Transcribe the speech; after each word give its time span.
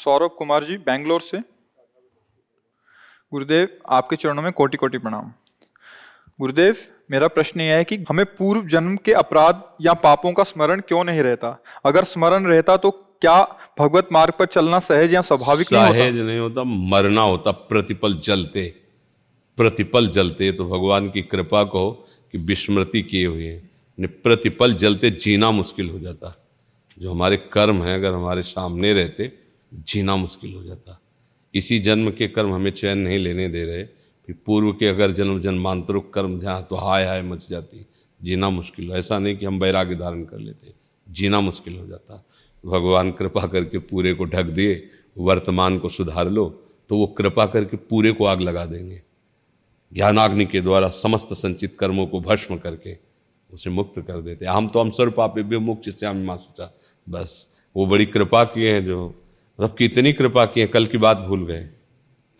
सौरभ 0.00 0.30
कुमार 0.38 0.64
जी, 0.64 0.76
बैंगलोर 0.76 1.20
से। 1.20 1.38
गुरुदेव, 3.32 3.68
आपके 3.88 4.16
चरणों 4.16 4.42
में 4.42 4.52
कोटि 4.52 4.76
कोटि 4.76 4.98
प्रणाम। 4.98 5.32
गुरुदेव, 6.38 6.76
मेरा 7.10 7.28
प्रश्न 7.28 7.60
यह 7.60 7.76
है 7.76 7.84
कि 7.84 7.96
हमें 8.08 8.24
पूर्व 8.26 8.66
जन्म 8.68 8.96
के 8.96 9.12
अपराध 9.12 9.62
या 9.80 9.94
पापों 9.94 10.32
का 10.32 10.42
स्मरण 10.42 10.80
क्यों 10.80 11.02
नहीं 11.04 11.20
रहता? 11.20 11.62
अगर 11.84 12.04
स्मरण 12.04 12.46
रहता 12.46 12.76
तो 12.76 12.90
क्या 12.90 13.42
भगवत 13.78 14.08
मार्ग 14.12 14.32
पर 14.38 14.46
चलना 14.46 14.78
सहज 14.80 15.14
या 15.14 15.20
स्वाभाविक 15.22 15.72
नहीं 15.72 15.82
होता? 15.82 15.92
सहज 15.94 16.18
नहीं 16.18 16.38
होता, 16.38 16.64
मरना 16.64 17.22
होता, 17.22 17.50
प्रतिपल 17.50 18.14
जलते। 18.18 18.66
प्रतिपल 19.58 20.08
जलते 20.08 20.50
तो 20.52 20.64
भगवान 20.66 21.10
की 21.10 21.22
कृपा 21.22 21.62
कहो 21.64 21.90
कि 22.34 22.38
विस्मृति 22.38 23.02
किए 23.02 23.26
हुए 23.26 23.60
प्रतिपल 23.98 24.74
जलते, 24.74 25.10
जीना 25.12 25.50
मुश्किल 25.50 25.90
हो 25.90 25.98
जाता। 25.98 26.34
जो 26.98 27.10
हमारे 27.10 27.36
कर्म 27.52 27.82
है, 27.82 27.94
अगर 27.94 28.12
हमारे 28.12 28.42
सामने 28.42 28.92
रहते 28.92 29.26
जीना 29.72 30.16
मुश्किल 30.16 30.54
हो 30.54 30.62
जाता। 30.62 31.00
इसी 31.54 31.78
जन्म 31.78 32.10
के 32.10 32.28
कर्म 32.28 32.52
हमें 32.52 32.70
चैन 32.70 32.98
नहीं 32.98 33.18
लेने 33.18 33.48
दे 33.48 33.64
रहे। 33.64 33.84
फिर 34.28 34.36
पूर्व 34.46 34.72
के 34.72 34.86
अगर 34.86 35.10
जन्म 35.10 35.40
जन्मांतरिक 35.40 36.10
कर्म 36.10 36.38
जहाँ 36.40 36.66
तो 36.70 36.76
हाय 36.76 37.04
हाय 37.04 37.22
मच 37.22 37.48
जाती। 37.50 37.86
जीना 38.20 38.50
मुश्किल 38.50 38.88
हो, 38.90 38.96
ऐसा 38.96 39.18
नहीं 39.18 39.36
कि 39.36 39.46
हम 39.46 39.58
वैराग्य 39.58 39.94
धारण 39.94 40.24
कर 40.24 40.38
लेते। 40.38 40.72
जीना 41.08 41.40
मुश्किल 41.40 41.78
हो 41.78 41.86
जाता। 41.86 42.24
भगवान 42.64 43.10
कृपा 43.12 43.46
करके 43.46 43.78
पूरे 43.78 44.14
को 44.14 44.24
ढक 44.24 44.44
दिए, 44.44 44.90
वर्तमान 45.16 45.78
को 45.78 45.88
सुधार 45.88 46.30
लो 46.30 46.48
तो 46.90 46.96
वो 46.96 47.06
कृपा 47.06 47.46
करके 47.46 47.76
पूरे 47.76 48.12
को 48.12 48.24
आग 48.24 48.40
लगा 48.40 48.64
देंगे। 48.66 49.00
ज्ञानाग्नि 49.92 50.44
के 50.46 50.60
द्वारा 50.60 50.88
समस्त 50.88 51.32
संचित 51.32 51.76
कर्मों 51.78 52.06
को 52.06 52.20
भस्म 52.20 52.56
करके 52.56 52.96
उसे 53.50 53.70
मुक्त 53.70 54.00
कर 54.00 54.20
देते। 54.20 54.46
हम 54.46 54.68
तो 54.68 54.80
हम 54.80 54.90
स्वर 54.90 55.10
पापे 55.10 55.42
भी 55.42 55.58
मुक्त 55.58 55.88
से 55.90 56.06
हम 56.06 56.16
माँ 56.16 56.36
सोचा 56.36 56.72
बस, 57.08 57.54
वो 57.76 57.86
बड़ी 57.86 58.06
कृपा 58.06 58.44
किए 58.44 58.72
हैं 58.72 58.84
जो 58.84 59.14
मतलब 59.60 59.76
इतनी 59.80 60.12
कृपा 60.12 60.44
की 60.46 60.60
है, 60.60 60.66
कल 60.66 60.86
की 60.86 60.98
बात 60.98 61.18
भूल 61.18 61.46
गए। 61.46 61.68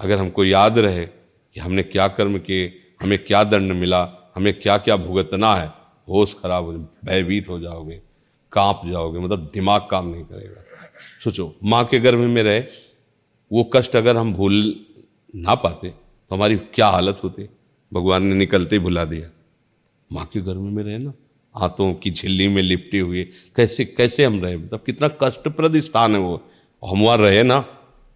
अगर 0.00 0.18
हमको 0.18 0.44
याद 0.44 0.78
रहे 0.78 1.04
कि 1.06 1.60
हमने 1.60 1.82
क्या 1.82 2.08
कर्म 2.08 2.38
किए, 2.38 2.72
हमें 3.02 3.18
क्या 3.24 3.44
दंड 3.44 3.72
मिला, 3.72 4.32
हमें 4.34 4.52
क्या 4.60 4.76
क्या 4.78 4.96
भुगतना 4.96 5.54
है, 5.54 5.66
होश 6.08 6.34
खराब 6.34 6.64
हो, 6.64 6.72
भयभीत 7.04 7.48
हो 7.48 7.58
जाओगे, 7.60 8.00
काँप 8.52 8.82
जाओगे 8.86 9.18
मतलब 9.18 9.50
दिमाग 9.54 9.80
काम 9.90 10.08
नहीं 10.08 10.24
करेगा। 10.24 10.64
सोचो, 11.24 11.54
माँ 11.64 11.84
के 11.84 11.98
गर्भ 12.00 12.18
में 12.18 12.42
रहे, 12.42 12.62
वो 13.52 13.64
कष्ट 13.64 13.96
अगर 13.96 14.16
हम 14.16 14.32
भूल 14.34 14.84
ना 15.36 15.54
पाते 15.54 15.88
तो 15.88 16.34
हमारी 16.34 16.56
क्या 16.56 16.86
हालत 16.88 17.20
होती? 17.24 17.48
भगवान 17.92 18.22
ने 18.22 18.34
निकलते 18.34 18.76
ही 18.76 18.82
भुला 18.82 19.04
दिया। 19.04 19.30
माँ 20.12 20.24
के 20.26 20.40
गर्भ 20.40 20.58
में 20.58 20.82
रहे 20.84 20.98
ना 20.98 21.12
हाथों 21.54 21.92
की 21.94 22.10
झिल्ली 22.10 22.48
में 22.48 22.62
लिपटे 22.62 22.98
हुए, 22.98 23.24
कैसे 23.56 23.84
कैसे 23.84 24.24
हम 24.24 24.40
रहे? 24.42 24.56
मतलब 24.56 24.82
कितना 24.86 25.08
कष्टप्रद 25.22 25.76
स्थान 25.76 26.12
है 26.12 26.18
वो। 26.18 26.42
हम 26.84 27.02
वहाँ 27.02 27.18
रहे 27.18 27.42
ना, 27.42 27.58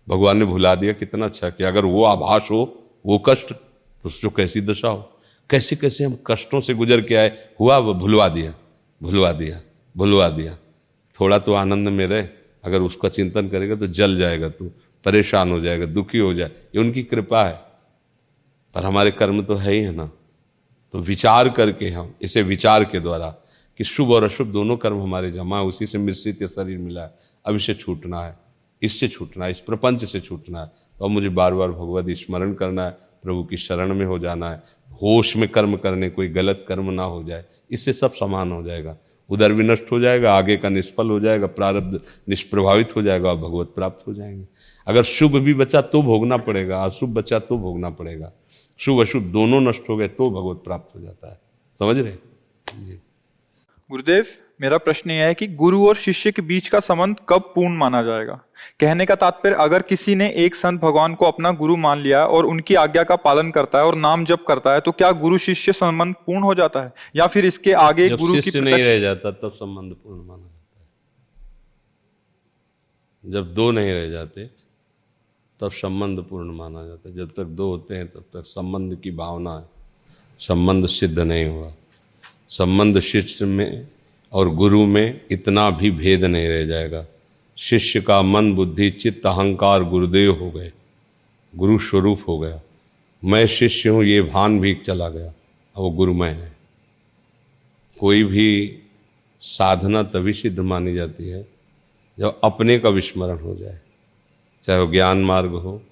भगवान 0.08 0.36
ने 0.36 0.44
भुला 0.44 0.74
दिया, 0.74 0.92
कितना 0.92 1.26
अच्छा 1.26 1.50
कि 1.50 1.64
अगर 1.64 1.84
वो 1.84 2.04
आभास 2.04 2.48
हो, 2.50 2.82
वो 3.06 3.18
कष्ट 3.18 3.52
तो 3.52 4.08
उसको 4.08 4.30
कैसी 4.30 4.60
दशा 4.60 4.88
हो? 4.88 5.10
कैसे 5.50 5.76
कैसे 5.76 6.04
हम 6.04 6.18
कष्टों 6.26 6.60
से 6.60 6.74
गुजर 6.74 7.00
के 7.00 7.14
आए? 7.14 7.48
हुआ, 7.60 7.78
वो 7.78 7.94
भुलवा 7.94 8.28
दिया 8.28 8.54
भुलवा 9.02 9.32
दिया 9.32 9.62
भुलवा 9.96 10.28
दिया। 10.28 10.58
थोड़ा 11.20 11.38
तो 11.38 11.54
आनंद 11.54 11.88
में 11.88 12.06
रहे। 12.06 12.28
अगर 12.64 12.80
उसका 12.80 13.08
चिंतन 13.08 13.48
करेगा 13.48 13.74
तो 13.74 13.86
जल 13.86 14.18
जाएगा 14.18 14.48
तू, 14.48 14.70
परेशान 15.04 15.50
हो 15.50 15.60
जाएगा, 15.60 15.86
दुखी 15.86 16.18
हो 16.18 16.34
जाए। 16.34 16.48
ये 16.48 16.78
उनकी 16.78 17.02
कृपा 17.02 17.44
है। 17.44 17.60
पर 18.74 18.84
हमारे 18.84 19.10
कर्म 19.10 19.42
तो 19.42 19.54
है 19.54 19.72
ही 19.72 19.78
है 19.78 19.92
ना। 19.92 20.10
तो 20.92 20.98
विचार 20.98 21.48
करके 21.48 21.88
हम, 21.88 22.14
इसे 22.22 22.42
विचार 22.42 22.84
के 22.84 23.00
द्वारा, 23.00 23.36
कि 23.78 23.84
शुभ 23.84 24.10
और 24.10 24.24
अशुभ 24.24 24.46
दोनों 24.46 24.76
कर्म 24.76 25.02
हमारे 25.02 25.30
जमा 25.30 25.58
है, 25.58 25.64
उसी 25.64 25.86
से 25.86 25.98
मिश्रित 25.98 26.44
शरीर 26.44 26.78
मिला 26.78 27.02
है। 27.02 27.14
अब 27.46 27.56
इसे 27.56 27.74
छूटना 27.74 28.24
है। 28.24 28.43
इससे 28.84 29.08
छूटना 29.08 29.44
है, 29.44 29.50
इस 29.50 29.60
प्रपंच 29.60 30.04
से 30.04 30.20
छूटना 30.20 30.60
है। 30.60 30.66
तो 30.98 31.04
अब 31.04 31.10
मुझे 31.10 31.28
बार 31.28 31.54
बार 31.54 31.68
भगवत 31.68 32.06
स्मरण 32.08 32.54
करना 32.54 32.84
है, 32.84 32.90
प्रभु 33.22 33.44
की 33.44 33.56
शरण 33.56 33.94
में 33.94 34.06
हो 34.06 34.18
जाना 34.18 34.50
है, 34.50 34.62
होश 34.92 35.36
में 35.36 35.48
कर्म 35.48 35.76
करने, 35.76 36.10
कोई 36.10 36.28
गलत 36.28 36.64
कर्म 36.68 36.90
ना 36.90 37.02
हो 37.02 37.22
जाए, 37.24 37.44
इससे 37.70 37.92
सब 37.92 38.12
समान 38.12 38.52
हो 38.52 38.62
जाएगा। 38.62 38.96
उधर 39.30 39.52
भी 39.52 39.64
नष्ट 39.64 39.92
हो 39.92 40.00
जाएगा, 40.00 40.34
आगे 40.34 40.56
का 40.56 40.68
निष्फल 40.68 41.10
हो 41.10 41.20
जाएगा, 41.20 41.46
प्रारब्ध 41.46 42.00
निष्प्रभावित 42.28 42.96
हो 42.96 43.02
जाएगा, 43.02 43.30
और 43.30 43.36
भगवत 43.36 43.72
प्राप्त 43.74 44.06
हो 44.06 44.14
जाएँगे। 44.14 44.46
अगर 44.86 45.02
शुभ 45.02 45.36
भी 45.36 45.54
बचा 45.54 45.80
तो 45.80 46.02
भोगना 46.02 46.36
पड़ेगा, 46.36 46.84
अशुभ 46.84 47.10
बचा 47.10 47.38
तो 47.38 47.58
भोगना 47.58 47.90
पड़ेगा। 47.90 48.32
शुभ 48.78 49.00
अशुभ 49.00 49.22
दोनों 49.22 49.60
नष्ट 49.60 49.88
हो 49.88 49.96
गए 49.96 50.08
तो 50.08 50.30
भगवत 50.30 50.64
प्राप्त 50.64 50.96
हो 50.96 51.00
जाता 51.00 51.30
है। 51.32 51.40
समझ 51.78 51.98
रहे 51.98 52.12
जी। 52.86 53.00
गुरुदेव 53.90 54.26
मेरा 54.60 54.76
प्रश्न 54.78 55.10
यह 55.10 55.26
है 55.26 55.34
कि 55.34 55.46
गुरु 55.46 55.86
और 55.88 55.96
शिष्य 55.96 56.30
के 56.32 56.42
बीच 56.42 56.68
का 56.68 56.80
संबंध 56.80 57.16
कब 57.28 57.52
पूर्ण 57.54 57.76
माना 57.76 58.02
जाएगा? 58.02 58.34
कहने 58.80 59.06
का 59.06 59.14
तात्पर्य 59.14 59.56
अगर 59.60 59.82
किसी 59.82 60.14
ने 60.14 60.28
एक 60.36 60.54
संत 60.54 60.80
भगवान 60.80 61.14
को 61.14 61.26
अपना 61.26 61.50
गुरु 61.52 61.76
मान 61.76 62.00
लिया 62.00 62.24
और 62.26 62.46
उनकी 62.46 62.74
आज्ञा 62.74 63.02
का 63.04 63.16
पालन 63.16 63.50
करता 63.50 63.78
है 63.78 63.84
और 63.84 63.94
नाम 63.96 64.24
जप 64.24 64.44
करता 64.48 64.74
है 64.74 64.80
तो 64.80 64.92
क्या 64.92 65.10
गुरु 65.12 65.38
शिष्य 65.38 65.72
संबंध 65.72 66.14
पूर्ण 66.26 66.42
हो 66.42 66.54
जाता 66.54 66.82
है? 66.82 66.92
या 67.16 67.26
फिर 67.26 67.46
इसके 67.46 67.72
आगे 67.72 68.08
गुरु 68.08 68.40
की 68.40 68.60
नहीं 68.60 68.82
रह 68.84 68.98
जाता 69.00 69.30
तब 69.32 69.52
संबंध 69.52 69.94
पूर्ण 69.94 70.24
माना 70.24 70.42
जाता 70.42 70.80
है। 73.24 73.32
जब 73.32 73.54
दो 73.54 73.70
नहीं 73.70 73.92
रह 73.92 74.08
जाते 74.10 74.44
तब 75.60 75.70
संबंध 75.72 76.24
पूर्ण 76.24 76.56
माना 76.56 76.86
जाता 76.86 77.08
है। 77.08 77.16
जब 77.16 77.30
तक 77.36 77.44
दो 77.44 77.70
होते 77.70 77.94
हैं 77.94 78.08
तब 78.08 78.24
तक 78.34 78.46
संबंध 78.46 79.00
की 79.00 79.10
भावना 79.10 79.58
है। 79.58 79.64
संबंध 80.40 80.86
सिद्ध 80.88 81.18
नहीं 81.18 81.46
हुआ। 81.46 81.72
संबंध 82.54 83.00
शिष्य 83.00 83.44
में 83.44 83.88
और 84.32 84.48
गुरु 84.48 84.86
में 84.86 85.20
इतना 85.30 85.70
भी 85.70 85.90
भेद 85.90 86.24
नहीं 86.24 86.48
रह 86.48 86.66
जाएगा। 86.66 87.06
शिष्य 87.56 88.00
का 88.00 88.22
मन 88.22 88.54
बुद्धि 88.54 88.90
चित्त 88.90 89.26
अहंकार 89.26 89.84
गुरुदेव 89.84 90.34
हो 90.34 90.50
गए। 90.50 90.72
गुरु 91.56 91.78
स्वरूप 91.78 92.20
हो 92.28 92.38
गया। 92.38 92.60
मैं 93.24 93.46
शिष्य 93.46 93.88
हूँ, 93.88 94.04
ये 94.04 94.22
भान 94.22 94.60
भी 94.60 94.74
चला 94.74 95.08
गया। 95.08 95.26
अब 95.26 95.78
वो 95.78 95.90
गुरुमय 95.90 96.28
है। 96.28 96.56
कोई 98.00 98.24
भी 98.24 98.78
साधना 99.40 100.02
तभी 100.02 100.32
सिद्ध 100.32 100.60
मानी 100.60 100.94
जाती 100.94 101.28
है 101.28 101.48
जब 102.18 102.40
अपने 102.44 102.78
का 102.78 102.88
विस्मरण 102.88 103.38
हो 103.38 103.54
जाए। 103.54 103.80
चाहे 104.62 104.80
वो 104.80 104.92
ज्ञान 104.92 105.18
मार्ग 105.24 105.50
हो, 105.50 105.82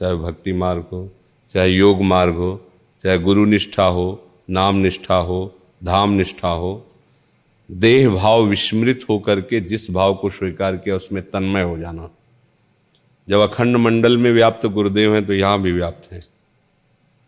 चाहे 0.00 0.14
भक्ति 0.14 0.52
मार्ग 0.52 0.86
हो, 0.92 1.12
चाहे 1.54 1.68
योग 1.68 2.02
मार्ग 2.02 2.34
हो, 2.34 2.70
चाहे 3.04 3.18
गुरु 3.18 3.44
निष्ठा 3.44 3.84
हो, 3.84 4.26
नाम 4.50 4.76
निष्ठा 4.76 5.16
हो 5.16 5.52
धाम 5.86 6.10
निष्ठा 6.10 6.48
हो 6.48 6.86
देह 7.70 8.08
भाव 8.10 8.42
विस्मृत 8.42 9.00
होकर 9.10 9.40
के 9.40 9.60
जिस 9.60 9.90
भाव 9.90 10.14
को 10.14 10.30
स्वीकार 10.30 10.76
किया, 10.76 10.96
उसमें 10.96 11.22
तन्मय 11.22 11.62
हो 11.62 11.78
जाना। 11.78 12.10
जब 13.28 13.38
अखंड 13.38 13.76
मंडल 13.76 14.18
में 14.18 14.32
व्याप्त 14.32 14.66
गुरुदेव 14.66 15.14
हैं 15.14 15.26
तो 15.26 15.34
यहाँ 15.34 15.62
भी 15.62 15.72
व्याप्त 15.72 16.12
हैं। 16.12 16.20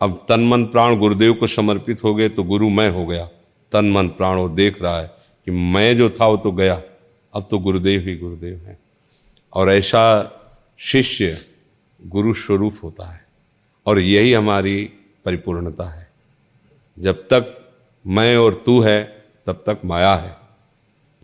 अब 0.03 0.27
तन 0.29 0.41
मन 0.41 0.65
प्राण 0.65 0.99
गुरुदेव 0.99 1.35
को 1.35 1.47
समर्पित 1.47 2.05
हो 2.05 2.15
गए 2.15 2.29
तो 2.29 2.43
गुरु 2.43 2.69
मैं 2.69 2.91
हो 2.91 3.07
गया। 3.07 3.29
तन 3.73 3.91
मन 3.91 4.09
प्राण 4.09 4.37
वो 4.37 4.49
देख 4.49 4.83
रहा 4.83 5.01
है 5.01 5.11
कि 5.45 5.51
मैं 5.51 5.97
जो 5.97 6.11
था, 6.11 6.27
वो 6.27 6.37
तो 6.37 6.53
गया। 6.53 6.83
अब 7.35 7.49
तो 7.51 7.59
गुरुदेव 7.59 8.01
ही 8.01 8.17
गुरुदेव 8.17 8.57
हैं। 8.57 8.79
और 9.55 9.71
ऐसा 9.71 10.35
शिष्य 10.79 11.45
गुरु 12.07 12.35
स्वरूप 12.35 12.75
होता 12.83 13.13
है। 13.13 13.27
और 13.87 13.99
यही 13.99 14.33
हमारी 14.33 14.91
परिपूर्णता 15.25 15.85
है। 15.85 16.11
जब 16.99 17.15
तक 17.15 17.58
मैं 18.09 18.37
और 18.37 18.63
तू 18.67 18.81
है, 18.81 19.25
तब 19.47 19.63
तक 19.67 19.79
माया 19.85 20.15
है। 20.15 20.37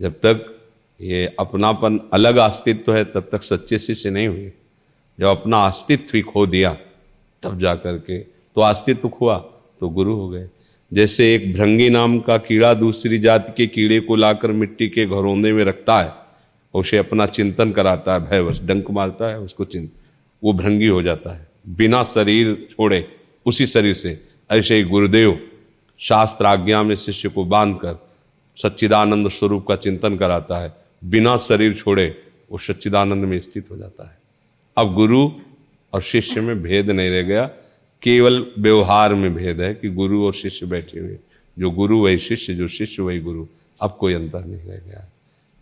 जब 0.01 0.13
तक 0.13 0.59
ये 1.01 1.35
अपनापन 1.39 1.99
अलग 2.13 2.35
अस्तित्व 2.35 2.95
है, 2.95 3.03
तब 3.05 3.27
तक 3.31 3.43
सच्चे 3.43 3.79
शिष्य 3.79 4.09
नहीं 4.09 4.27
हुए। 4.27 4.51
जब 5.19 5.25
अपना 5.25 5.65
अस्तित्व 5.67 6.11
ही 6.15 6.21
खो 6.21 6.45
दिया, 6.47 6.77
तब 7.43 7.59
जा 7.59 7.75
करके 7.75 8.19
तो 8.19 8.61
अस्तित्व 8.61 9.09
खोआ 9.09 9.37
तो 9.79 9.89
गुरु 9.89 10.15
हो 10.15 10.29
गए। 10.29 10.49
जैसे 10.93 11.33
एक 11.35 11.53
भृंगी 11.53 11.89
नाम 11.89 12.19
का 12.19 12.37
कीड़ा 12.37 12.73
दूसरी 12.73 13.17
जाति 13.17 13.53
के 13.57 13.67
कीड़े 13.67 13.99
को 13.99 14.15
लाकर 14.15 14.51
मिट्टी 14.51 14.87
के 14.87 15.05
घरौंदे 15.05 15.51
में 15.53 15.63
रखता 15.63 16.01
है, 16.01 16.11
उसे 16.73 16.97
अपना 16.97 17.25
चिंतन 17.25 17.71
कराता 17.71 18.13
है, 18.13 18.19
भयवश 18.29 18.59
डंक 18.61 18.91
मारता 18.91 19.29
है, 19.29 19.39
उसको 19.39 19.65
चिंत, 19.65 19.91
वो 20.43 20.53
भृंगी 20.53 20.87
हो 20.87 21.01
जाता 21.01 21.35
है। 21.35 21.47
बिना 21.69 22.03
शरीर 22.03 22.67
छोड़े, 22.71 23.05
उसी 23.45 23.65
शरीर 23.65 23.93
से, 23.93 24.23
ऐसे 24.51 24.75
ही 24.75 24.83
गुरुदेव 24.83 25.51
शास्त्र 25.99 26.45
आज्ञा 26.45 26.83
में 26.83 26.95
शिष्य 26.95 27.29
को 27.29 27.45
बांधकर 27.45 28.07
सच्चिदानंद 28.55 29.29
स्वरूप 29.29 29.67
का 29.67 29.75
चिंतन 29.75 30.17
कराता 30.17 30.57
है। 30.57 30.75
बिना 31.03 31.37
शरीर 31.37 31.73
छोड़े 31.73 32.23
वो 32.51 32.57
सच्चिदानंद 32.57 33.25
में 33.25 33.39
स्थित 33.39 33.71
हो 33.71 33.77
जाता 33.77 34.09
है। 34.09 34.17
अब 34.77 34.93
गुरु 34.93 35.29
और 35.93 36.01
शिष्य 36.01 36.41
में 36.41 36.61
भेद 36.61 36.89
नहीं 36.89 37.09
रह 37.09 37.21
गया। 37.21 37.45
केवल 38.01 38.51
व्यवहार 38.59 39.13
में 39.13 39.33
भेद 39.33 39.61
है 39.61 39.75
कि 39.75 39.89
गुरु 39.89 40.25
और 40.25 40.33
शिष्य 40.33 40.65
बैठे 40.65 40.99
हुए 40.99 41.17
जो 41.59 41.71
गुरु 41.71 42.03
वही 42.03 42.19
शिष्य, 42.19 42.53
जो 42.53 42.67
शिष्य 42.67 43.01
वही 43.01 43.19
गुरु। 43.19 43.45
अब 43.81 43.97
कोई 43.99 44.13
अंतर 44.13 44.45
नहीं 44.45 44.61
रह 44.61 44.77
गया। 44.77 45.11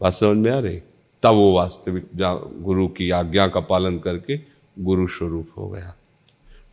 बात 0.01 0.13
समझ 0.13 0.37
में 0.37 0.51
आ 0.51 0.59
रही? 0.59 0.79
तब 1.23 1.29
वो 1.29 1.53
वास्तविक 1.53 2.03
गुरु 2.61 2.87
की 2.87 3.09
आज्ञा 3.09 3.47
का 3.47 3.59
पालन 3.59 3.99
करके 3.99 4.39
गुरु 4.79 5.07
स्वरूप 5.07 5.49
हो 5.57 5.69
गया। 5.69 5.95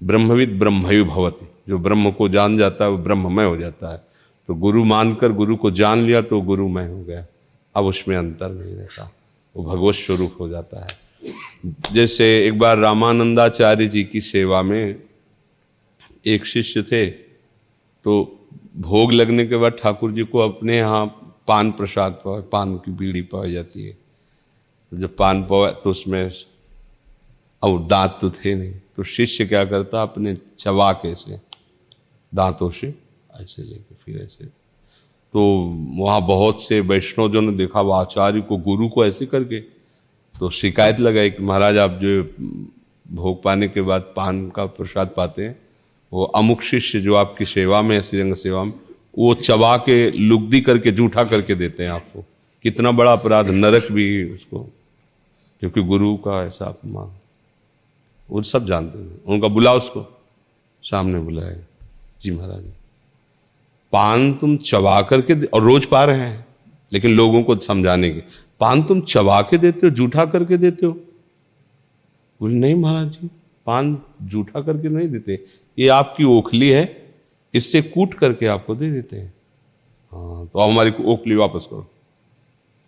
ब्रह्मविद 0.00 0.58
ब्रह्मयु 0.58 1.04
भवती। 1.04 1.46
जो 1.68 1.78
ब्रह्म 1.78 2.10
को 2.10 2.28
जान 2.28 2.56
जाता 2.58 2.84
है, 2.84 2.90
वो 2.90 2.98
ब्रह्ममय 2.98 3.44
हो 3.44 3.56
जाता 3.56 3.92
है। 3.92 4.02
तो 4.48 4.54
गुरु 4.54 4.84
मानकर 4.84 5.32
गुरु 5.32 5.56
को 5.56 5.70
जान 5.70 5.98
लिया 5.98 6.22
तो 6.22 6.40
गुरुमय 6.40 6.86
हो 6.86 7.02
गया। 7.02 7.26
अब 7.74 7.84
उसमें 7.84 8.16
अंतर 8.16 8.50
नहीं 8.50 8.74
रहता। 8.74 9.10
वो 9.56 9.64
भगवत 9.64 9.94
स्वरूप 9.94 10.36
हो 10.40 10.48
जाता 10.48 10.80
है। 10.80 10.98
जैसे 11.92 12.24
एक 12.46 12.58
बार 12.58 12.78
रामानंदाचार्य 12.78 13.86
जी 13.88 14.04
की 14.04 14.20
सेवा 14.20 14.62
में 14.62 15.02
एक 16.26 16.46
शिष्य 16.46 16.82
थे 16.82 17.06
तो 17.10 18.12
भोग 18.76 19.12
लगने 19.12 19.46
के 19.46 19.56
बाद 19.56 19.72
ठाकुर 19.72 20.12
जी 20.12 20.22
को 20.22 20.38
अपने 20.38 20.76
यहाँ 20.76 21.06
पान 21.48 21.72
प्रसाद 21.72 22.20
पान 22.26 22.76
की 22.76 22.90
बीड़ी 22.90 23.22
पाई 23.22 23.52
जाती 23.52 23.86
है। 23.86 23.96
जब 24.92 25.16
पान 25.16 25.42
पाए 25.42 25.72
तो 25.84 25.90
उसमें 25.90 26.30
अब 27.62 27.86
दांत 27.88 28.18
तो 28.20 28.30
थे 28.30 28.54
नहीं। 28.54 28.74
तो 28.96 29.04
शिष्य 29.04 29.46
क्या 29.46 29.64
करता 29.64 30.02
अपने 30.02 30.36
चबा 30.58 30.92
के 30.92 31.14
से, 31.14 31.40
दांतों 32.32 32.70
से 32.70 32.94
ऐसे 33.40 33.62
लेके 33.62 33.94
फिर 33.94 34.22
ऐसे। 34.22 34.44
तो 34.44 35.42
वहाँ 35.96 36.20
बहुत 36.26 36.62
से 36.62 36.80
वैष्णव 36.80 37.30
जो 37.32 37.40
ने 37.40 37.52
देखा, 37.52 37.80
वो 37.80 37.92
आचार्य 37.92 38.40
को, 38.40 38.56
गुरु 38.56 38.88
को 38.88 39.06
ऐसे 39.06 39.26
करके 39.26 39.60
तो 40.34 40.50
शिकायत 40.50 41.00
लगाई 41.00 41.30
कि 41.30 41.42
महाराज, 41.42 41.78
आप 41.78 41.98
जो 42.02 42.22
भोग 43.12 43.42
पाने 43.42 43.68
के 43.68 43.82
बाद 43.82 44.12
पान 44.16 44.48
का 44.50 44.66
प्रसाद 44.66 45.12
पाते 45.16 45.44
हैं, 45.44 45.58
वो 46.12 46.24
अमुक 46.24 46.62
शिष्य 46.62 47.00
जो 47.00 47.14
आपकी 47.14 47.44
सेवा 47.44 47.82
में 47.82 47.96
है, 47.96 48.02
श्रीरंग 48.02 48.34
सेवा 48.34 48.64
में, 48.64 48.72
वो 49.18 49.34
चबा 49.34 49.76
के 49.76 50.10
लुगदी 50.10 50.60
करके, 50.60 50.90
जूठा 50.90 51.24
करके 51.24 51.54
देते 51.54 51.82
हैं 51.82 51.90
आपको। 51.90 52.24
कितना 52.62 52.92
बड़ा 52.92 53.12
अपराध, 53.12 53.50
नरक 53.50 53.92
भी 53.92 54.32
उसको, 54.32 54.58
क्योंकि 55.60 55.82
गुरु 55.82 56.16
का 56.16 56.44
ऐसा 56.46 56.64
अपमान। 56.64 57.19
वो 58.30 58.42
सब 58.44 58.66
जानते 58.66 58.98
थे 59.00 59.18
उनका 59.26 59.48
बुला 59.48 59.72
उसको। 59.74 60.06
सामने 60.82 61.20
बुलाया 61.20 61.56
जी 62.22 62.30
महाराज। 62.30 62.64
पान 63.92 64.32
तुम 64.34 64.56
चबा 64.56 65.00
करके 65.02 65.44
और 65.44 65.62
रोज 65.62 65.86
पा 65.86 66.04
रहे 66.04 66.18
हैं, 66.18 66.46
लेकिन 66.92 67.16
लोगों 67.16 67.42
को 67.42 67.58
समझाने 67.58 68.10
के 68.10 68.20
पान 68.60 68.82
तुम 68.82 69.00
चबा 69.02 69.40
के 69.42 69.58
देते 69.58 69.86
हो, 69.86 69.90
जूठा 69.90 70.24
करके 70.26 70.56
देते 70.56 70.86
हो? 70.86 70.92
बोले, 72.40 72.54
नहीं 72.54 72.74
महाराज 72.74 73.08
जी, 73.10 73.30
पान 73.66 73.96
जूठा 74.24 74.60
करके 74.60 74.88
नहीं 74.88 75.08
देते। 75.08 75.44
ये 75.78 75.88
आपकी 75.88 76.24
ओखली 76.28 76.68
है, 76.68 76.84
इससे 77.54 77.82
कूट 77.84 78.14
करके 78.14 78.46
आपको 78.48 78.74
दे 78.74 78.90
देते 78.90 79.16
हैं। 79.16 79.32
हाँ 80.12 80.46
तो 80.46 80.58
आप 80.58 80.70
हमारी 80.70 80.92
ओखली 81.04 81.34
वापस 81.36 81.66
करो। 81.70 81.86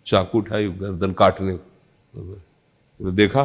चाकू 0.07 0.37
उठाई, 0.37 0.67
गर्दन 0.69 1.11
काटने 1.13 1.55
तो 2.13 3.11
देखा 3.11 3.43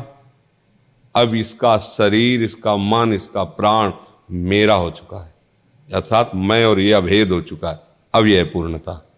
अब 1.18 1.34
इसका 1.34 1.78
शरीर, 1.78 2.42
इसका 2.42 2.76
मन, 2.76 3.12
इसका 3.12 3.44
प्राण 3.44 3.92
मेरा 4.30 4.74
हो 4.74 4.90
चुका 4.90 5.24
है। 5.24 5.34
अर्थात 5.94 6.30
मैं 6.34 6.64
और 6.64 6.80
यह 6.80 6.96
अभेद 6.96 7.30
हो 7.30 7.40
चुका 7.40 7.70
है। 7.70 7.80
अब 8.14 8.26
यह 8.26 8.50
पूर्णता। 8.52 9.10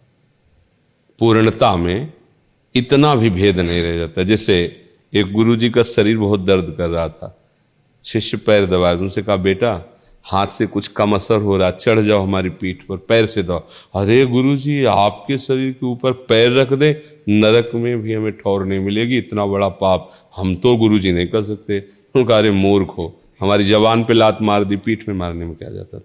पूर्णता 1.18 1.76
में 1.76 2.12
इतना 2.74 3.14
भी 3.14 3.30
भेद 3.30 3.60
नहीं 3.60 3.82
रह 3.82 3.96
जाता। 3.98 4.22
जैसे 4.22 4.86
एक 5.14 5.32
गुरुजी 5.32 5.70
का 5.70 5.82
शरीर 5.82 6.18
बहुत 6.18 6.40
दर्द 6.40 6.74
कर 6.78 6.88
रहा 6.88 7.08
था। 7.08 7.36
शिष्य 8.04 8.36
पैर 8.36 8.66
दबाया 8.66 8.94
उनसे 8.94 9.22
कहा, 9.22 9.36
बेटा 9.36 9.89
हाथ 10.24 10.46
से 10.46 10.66
कुछ 10.66 10.88
कम 10.88 11.14
असर 11.14 11.40
हो 11.40 11.56
रहा 11.56 11.70
चढ़ 11.70 12.00
जाओ 12.00 12.22
हमारी 12.22 12.50
पीठ 12.50 12.82
पर, 12.82 12.96
पैर 12.98 13.26
से 13.26 13.42
दो 13.42 13.54
अरे 13.94 14.24
गुरु 14.26 14.56
जी 14.56 14.84
आपके 14.84 15.38
शरीर 15.38 15.72
के 15.72 15.86
ऊपर 15.86 16.12
पैर 16.28 16.52
रख 16.52 16.72
दे, 16.72 16.90
नरक 17.28 17.70
में 17.74 18.02
भी 18.02 18.12
हमें 18.14 18.32
ठौर 18.32 18.64
नहीं 18.66 18.80
मिलेगी, 18.80 19.18
इतना 19.18 19.46
बड़ा 19.46 19.68
पाप 19.80 20.10
हम 20.36 20.54
तो 20.54 20.76
गुरु 20.76 20.98
जी 20.98 21.12
नहीं 21.12 21.26
कर 21.26 21.42
सकते। 21.42 21.78
उनका 22.14 22.38
अरे 22.38 22.50
मूर्ख 22.50 22.94
हो, 22.98 23.14
हमारी 23.40 23.64
जवान 23.64 24.04
पे 24.04 24.14
लात 24.14 24.42
मार 24.42 24.64
दी, 24.64 24.76
पीठ 24.76 25.08
में 25.08 25.14
मारने 25.14 25.44
में 25.46 25.54
क्या 25.54 25.70
जाता 25.70 25.98
था? 25.98 26.04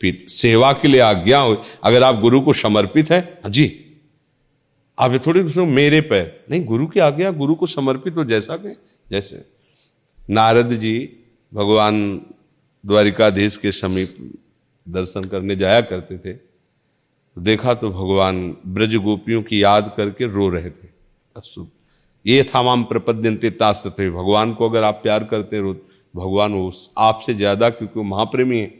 पीठ, 0.00 0.28
सेवा 0.28 0.72
के 0.72 0.88
लिए 0.88 1.00
आज्ञा 1.00 1.40
हो, 1.40 1.56
अगर 1.84 2.02
आप 2.02 2.20
गुरु 2.20 2.40
को 2.40 2.52
समर्पित 2.54 3.10
है 3.10 3.20
हाँ 3.42 3.50
जी, 3.50 3.66
आप 4.98 5.12
ये 5.12 5.18
थोड़ी 5.18 5.48
सुनो 5.48 5.66
मेरे 5.66 6.00
पैर, 6.02 6.44
नहीं, 6.50 6.64
गुरु 6.64 6.86
की 6.86 7.00
आज्ञा, 7.00 7.30
गुरु 7.32 7.54
को 7.54 7.66
समर्पित 7.66 8.16
हो 8.16 8.24
जैसा 8.24 8.56
कहें, 8.56 8.76
जैसे। 9.06 9.44
नारद 10.30 10.70
जी, 10.74 10.98
भगवान 11.52 12.20
द्वारिकाधीश 12.86 13.56
के 13.56 13.72
समीप 13.72 14.16
दर्शन 14.86 15.24
करने 15.24 15.56
जाया 15.56 15.80
करते 15.82 16.18
थे। 16.18 16.38
देखा 17.36 17.74
तो 17.74 17.90
भगवान 17.90 18.36
ब्रज 18.66 18.94
गोपियों 18.96 19.42
की 19.42 19.62
याद 19.62 19.92
करके 19.96 20.26
रो 20.26 20.48
रहे 20.48 20.70
थे। 20.70 20.88
अस्तु, 21.36 21.66
ये 22.24 22.42
था 22.44 22.62
माम 22.62 22.84
प्रपद्यंते 22.84 23.50
तास्त 23.52 23.88
थे 23.98 24.10
भगवान 24.10 24.54
को 24.54 24.68
अगर 24.68 24.82
आप 24.82 25.00
प्यार 25.02 25.24
करते 25.24 25.60
रो, 25.60 25.72
भगवान 26.14 26.52
वो 26.52 26.72
आपसे 26.98 27.34
ज़्यादा 27.34 27.70
क्योंकि 27.70 27.98
वो 27.98 28.04
महाप्रेमी 28.04 28.58
है। 28.58 28.72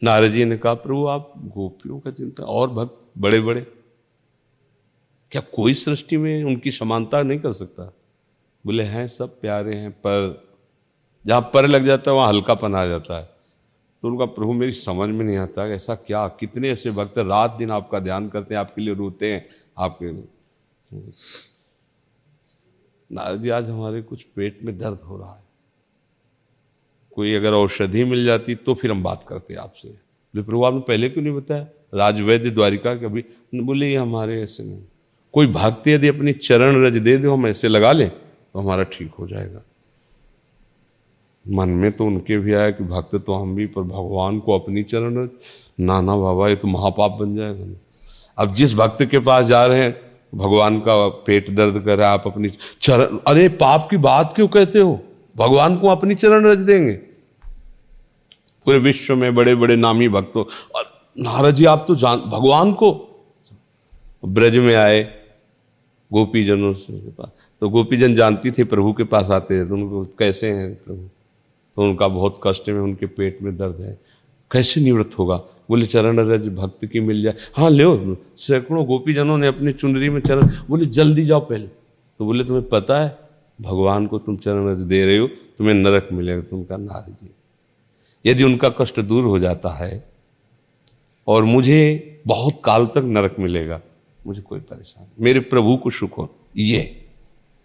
नारद 0.00 0.30
जी 0.30 0.44
ने 0.44 0.56
कहा, 0.56 0.74
प्रभु, 0.74 1.06
आप 1.06 1.32
गोपियों 1.46 1.98
का 1.98 2.10
चिंता, 2.10 2.44
और 2.44 2.70
भक्त 2.70 3.12
बड़े 3.18 3.40
बड़े 3.40 3.60
क्या 5.32 5.42
कोई 5.52 5.74
सृष्टि 5.74 6.16
में 6.16 6.44
उनकी 6.44 6.70
समानता 6.70 7.22
नहीं 7.22 7.38
कर 7.38 7.52
सकता? 7.52 7.92
बोले, 8.64 8.82
हैं, 8.82 9.06
सब 9.08 9.40
प्यारे 9.40 9.74
हैं, 9.74 9.90
पर 9.90 10.53
जहाँ 11.24 11.40
पर 11.54 11.66
लग 11.66 11.84
जाता 11.86 12.10
है, 12.10 12.16
वहाँ 12.16 12.28
हल्कापन 12.28 12.74
आ 12.74 12.84
जाता 12.86 13.18
है। 13.18 13.28
तो 14.02 14.08
उनका, 14.08 14.24
प्रभु, 14.24 14.52
मेरी 14.52 14.72
समझ 14.72 15.08
में 15.08 15.24
नहीं 15.24 15.36
आता 15.36 15.66
ऐसा 15.66 15.94
क्या, 15.96 16.26
कितने 16.28 16.70
ऐसे 16.70 16.90
भक्त 16.90 17.18
रात 17.18 17.50
दिन 17.50 17.70
आपका 17.70 17.98
ध्यान 17.98 18.28
करते 18.28 18.54
हैं, 18.54 18.60
आपके 18.60 18.82
लिए 18.82 18.94
रोते 18.94 19.32
हैं, 19.32 19.46
आपके 19.78 20.12
नारद 23.10 23.42
जी 23.42 23.48
आज 23.48 23.70
हमारे 23.70 24.02
कुछ 24.02 24.22
पेट 24.36 24.62
में 24.62 24.76
दर्द 24.78 25.00
हो 25.00 25.16
रहा 25.18 25.34
है। 25.34 25.42
कोई 27.12 27.34
अगर 27.34 27.52
औषधि 27.52 28.04
मिल 28.04 28.24
जाती 28.24 28.54
तो 28.54 28.74
फिर 28.74 28.90
हम 28.90 29.02
बात 29.02 29.24
करते 29.28 29.54
आपसे। 29.54 29.88
बोले, 29.88 30.42
प्रभु, 30.42 30.64
आपने 30.64 30.80
पहले 30.80 31.08
क्यों 31.08 31.24
नहीं 31.24 31.34
बताया? 31.34 31.66
राजवैद्य 31.94 32.50
द्वारिका 32.50 32.94
के 32.94 33.06
अभी 33.06 33.24
बोले, 33.54 33.90
ये 33.90 33.96
हमारे 33.96 34.40
ऐसे 34.42 34.64
नहीं। 34.64 34.82
कोई 35.34 35.46
भक्त 35.46 35.88
यदि 35.88 36.08
अपनी 36.08 36.32
चरण 36.32 36.84
रज 36.84 36.96
दे 36.98 37.16
दो, 37.16 37.32
हम 37.32 37.46
ऐसे 37.46 37.68
लगा 37.68 37.92
लें 37.92 38.08
तो 38.10 38.60
हमारा 38.60 38.82
ठीक 38.84 39.12
हो 39.12 39.26
जाएगा। 39.28 39.62
मन 41.46 41.68
में 41.70 41.90
तो 41.92 42.04
उनके 42.06 42.36
भी 42.38 42.52
आया 42.54 42.70
कि 42.70 42.84
भक्त 42.84 43.14
तो 43.16 43.34
हम 43.34 43.54
भी, 43.54 43.66
पर 43.66 43.82
भगवान 43.82 44.38
को 44.40 44.58
अपनी 44.58 44.82
चरण, 44.82 45.28
नाना 45.80 46.16
बाबा, 46.16 46.48
ये 46.48 46.56
तो 46.56 46.68
महापाप 46.68 47.16
बन 47.20 47.34
जाएगा 47.36 47.64
अब 48.38 48.54
जिस 48.54 48.74
भक्त 48.74 49.04
के 49.04 49.18
पास 49.18 49.44
जा 49.46 49.64
रहे 49.66 49.82
हैं, 49.82 49.94
भगवान 50.34 50.78
का 50.80 51.06
पेट 51.26 51.50
दर्द 51.50 51.82
कर 51.84 51.98
रहा 51.98 52.08
है, 52.08 52.14
आप 52.14 52.26
अपनी 52.26 52.48
चरण, 52.80 53.18
अरे 53.26 53.48
पाप 53.56 53.86
की 53.90 53.96
बात 53.96 54.32
क्यों 54.36 54.48
कहते 54.48 54.78
हो? 54.78 55.00
भगवान 55.36 55.76
को 55.76 55.88
अपनी 55.88 56.14
चरण 56.14 56.46
रच 56.46 56.58
देंगे। 56.58 56.92
पूरे 58.62 58.78
विश्व 58.78 59.14
में 59.16 59.34
बड़े 59.34 59.54
बड़े 59.54 59.76
नामी 59.76 60.08
भक्तों 60.08 60.44
और 60.74 60.84
नारद 61.18 61.54
जी, 61.54 61.64
आप 61.64 61.84
तो 61.88 61.94
जान, 61.94 62.18
भगवान 62.20 62.72
को 62.72 62.92
ब्रज 64.26 64.56
में 64.56 64.74
आए 64.74 65.02
गोपी 66.10 66.44
जनों 66.44 66.72
से 66.74 66.92
पास 67.10 67.30
तो 67.62 67.68
गोपीजन 67.68 68.14
जानती 68.14 68.50
थी 68.50 68.64
प्रभु 68.64 68.92
के 68.92 69.04
पास 69.04 69.30
आते 69.30 69.54
हैं 69.54 69.68
तो 69.68 69.74
उनको 69.74 70.04
कैसे 70.18 70.50
हैं 70.50 70.74
प्रभु? 70.74 71.08
तो 71.76 71.82
उनका 71.82 72.08
बहुत 72.08 72.40
कष्ट 72.44 72.68
में 72.68 72.80
उनके 72.80 73.06
पेट 73.08 73.42
में 73.42 73.56
दर्द 73.56 73.80
है। 73.80 73.98
कैसे 74.50 74.80
निवृत्त 74.80 75.18
होगा? 75.18 75.36
बोले, 75.68 75.86
चरण 75.86 76.18
रज 76.20 76.48
भक्त 76.48 76.84
की 76.84 77.00
मिल 77.00 77.22
जाए। 77.22 77.34
हाँ 77.54 77.70
ले 77.70 77.84
सैकड़ों 78.36 78.84
गोपीजनों 78.86 79.38
ने 79.38 79.46
अपनी 79.46 79.72
चुनरी 79.72 80.08
में 80.08 80.20
चरण, 80.20 80.50
बोले, 80.68 80.86
जल्दी 80.86 81.24
जाओ 81.26 81.40
पहले। 81.40 81.66
तो 81.66 82.24
बोले, 82.24 82.44
तुम्हें 82.44 82.68
पता 82.68 83.00
है, 83.00 83.16
भगवान 83.58 84.06
को 84.06 84.18
तुम 84.18 84.36
चरण 84.36 84.68
रज 84.68 84.80
दे 84.80 85.04
रहे 85.06 85.18
हो, 85.18 85.26
तुम्हें 85.26 85.74
नरक 85.74 86.08
मिलेगा 86.12 86.42
तुम 86.42 86.64
का 86.64 86.76
नारी 86.76 87.12
जी। 87.14 87.30
यदि 88.24 88.44
उनका 88.44 88.68
कष्ट 88.70 89.00
दूर 89.00 89.24
हो 89.24 89.38
जाता 89.38 89.70
है, 89.74 90.04
और 91.28 91.44
मुझे 91.44 92.20
बहुत 92.26 92.60
काल 92.64 92.86
तक 92.86 93.04
नरक 93.06 93.36
मिलेगा, 93.38 93.80
मुझे 94.26 94.40
कोई 94.42 94.60
परेशान 94.60 95.06
मेरे 95.20 95.40
प्रभु 95.42 95.76
को 95.76 95.90
सुख 95.90 96.18
हो 96.18 96.28
ये 96.56 96.80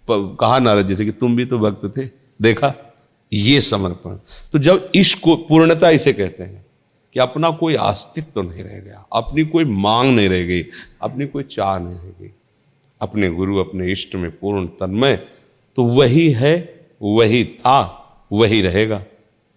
कहा 0.07 0.59
नारद 0.59 0.87
जैसे 0.87 1.05
कि 1.05 1.11
तुम 1.11 1.35
भी 1.35 1.45
तो 1.45 1.59
भक्त 1.59 1.85
थे, 1.97 2.05
देखा? 2.39 2.73
ये 3.31 3.59
समर्पण। 3.62 4.17
तो 4.53 4.59
जब 4.59 4.91
इसको 4.95 5.36
पूर्णता 5.50 5.89
इसे 5.89 6.13
कहते 6.13 6.43
हैं 6.43 6.65
कि 7.15 7.19
अपना 7.19 7.50
कोई 7.51 7.75
अस्तित्व 7.75 8.31
तो 8.36 8.41
नहीं 8.41 8.63
रह 8.63 8.79
गया, 8.79 9.05
अपनी 9.13 9.43
कोई 9.45 9.65
मांग 9.65 10.15
नहीं 10.15 10.29
रह 10.29 10.43
गई, 10.43 10.65
अपनी 11.01 11.27
कोई 11.27 11.43
चाह 11.45 11.77
नहीं 11.79 11.95
रह 11.95 12.13
गई, 12.21 12.31
अपने 13.01 13.29
गुरु, 13.29 13.57
अपने 13.57 13.91
इष्ट 13.91 14.15
में 14.15 14.29
पूर्ण 14.31 14.65
तन्मय 14.79 15.15
तो 15.77 15.83
वही 15.86 16.29
है, 16.31 16.53
वही 17.01 17.43
था, 17.45 17.79
वही 18.31 18.62
रहेगा। 18.62 19.03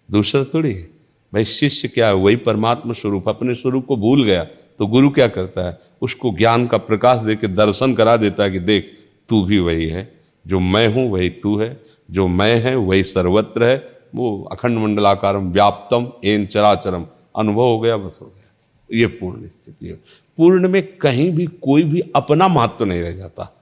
दूसरा 0.09 0.43
थोड़ी 0.43 0.73
है, 0.73 0.89
भाई 1.33 1.45
शिष्य 1.45 1.87
क्या 1.87 2.07
है, 2.07 2.13
वही 2.15 2.35
परमात्मा 2.37 2.93
स्वरूप, 2.93 3.29
अपने 3.29 3.55
स्वरूप 3.55 3.85
को 3.85 3.95
भूल 3.97 4.23
गया 4.23 4.43
तो 4.79 4.87
गुरु 4.87 5.09
क्या 5.09 5.27
करता 5.27 5.67
है? 5.67 5.77
उसको 6.01 6.31
ज्ञान 6.37 6.65
का 6.67 6.77
प्रकाश 6.79 7.21
देकर 7.21 7.47
दर्शन 7.49 7.93
करा 7.95 8.15
देता 8.17 8.43
है 8.43 8.51
कि 8.51 8.59
देख, 8.61 8.91
तू 9.29 9.43
भी 9.45 9.59
वही 9.59 9.87
है, 9.87 10.11
जो 10.45 10.59
मैं 10.59 10.87
हूँ, 10.87 11.09
वही 11.11 11.29
तू 11.31 11.57
है 11.59 11.69
जो 12.11 12.27
मैं 12.27 12.61
है, 12.61 12.75
वही 12.75 13.03
सर्वत्र 13.03 13.63
है। 13.63 13.97
वो 14.15 14.49
अखंड 14.51 14.77
मंडलाकार 14.77 15.37
व्याप्तम, 15.37 16.11
एन 16.25 16.45
चराचरम। 16.45 17.05
अनुभव 17.35 17.61
हो 17.61 17.79
गया, 17.79 17.97
बस 17.97 18.19
हो 18.21 18.27
गया। 18.27 18.71
ये 18.93 19.07
पूर्ण 19.07 19.47
स्थिति 19.47 19.87
है। 19.87 19.93
पूर्ण 20.37 20.69
में 20.69 20.97
कहीं 20.97 21.31
भी 21.31 21.45
कोई 21.45 21.83
भी 21.83 22.03
अपना 22.15 22.47
महत्व 22.47 22.75
तो 22.79 22.85
नहीं 22.85 23.01
रह 23.01 23.11
जाता। 23.11 23.55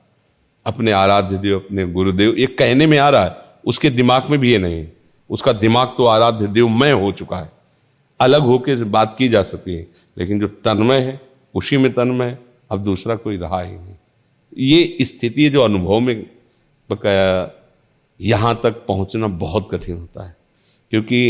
अपने 0.66 0.92
आराध्य 0.92 1.38
देव, 1.38 1.60
अपने 1.60 1.88
गुरुदेव, 1.88 2.36
ये 2.38 2.46
कहने 2.46 2.86
में 2.86 2.98
आ 2.98 3.10
रहा 3.10 3.26
है। 3.26 3.36
उसके 3.66 3.90
दिमाग 3.90 4.30
में 4.30 4.40
भी 4.40 4.52
ये 4.52 4.58
नहीं 4.58 4.76
है। 4.76 4.94
उसका 5.30 5.54
दिमाग 5.54 5.88
तो 5.98 6.06
आराध्य 6.06 6.48
देव 6.48 6.68
मैं 6.68 6.94
हो 6.94 7.12
चुका 7.12 7.38
है। 7.38 7.52
अलग 8.20 8.42
होकर 8.42 8.84
बात 8.84 9.16
की 9.18 9.28
जा 9.28 9.42
सकती 9.42 9.74
है, 9.74 9.88
लेकिन 10.18 10.40
जो 10.40 10.48
तन्मय 10.48 10.98
है, 10.98 11.22
उसी 11.56 11.78
में 11.78 11.94
तन्मय 11.94 12.26
है। 12.26 12.40
अब 12.72 12.84
दूसरा 12.84 13.16
कोई 13.16 13.38
रहा 13.38 13.62
ही 13.62 13.72
नहीं। 13.72 13.96
ये 14.58 14.98
स्थिति 15.02 15.50
जो 15.50 15.62
अनुभव 15.62 16.00
में 16.00 16.30
यहाँ 18.22 18.60
तक 18.64 18.86
पहुँचना 18.88 19.28
बहुत 19.28 19.68
कठिन 19.72 19.98
होता 19.98 20.26
है, 20.28 20.36
क्योंकि 20.92 21.22